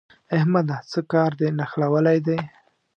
احمده! 0.37 0.77
څه 0.91 0.99
کار 1.11 1.31
دې 1.39 1.49
نښلولی 1.57 2.17
دی؟ 2.25 2.39